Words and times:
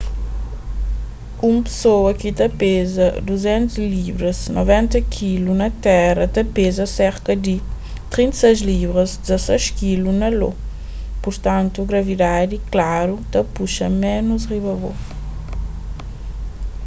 un 1.47 1.55
pesoa 1.65 2.11
ki 2.21 2.29
ta 2.39 2.47
peza 2.61 3.07
200 3.29 3.75
libras 3.97 4.39
90kg 4.57 5.43
na 5.59 5.67
terra 5.87 6.25
ta 6.35 6.43
peza 6.55 6.83
serka 6.99 7.31
di 7.45 7.55
36 8.13 8.69
libras 8.71 9.11
16kg 9.27 10.03
na 10.21 10.29
io. 10.39 10.51
purtantu 11.23 11.79
gravidadi 11.91 12.55
klaru 12.71 13.15
ta 13.31 13.39
puxa 13.55 13.87
ménus 14.03 14.41
riba 14.51 14.73
bo 14.81 14.91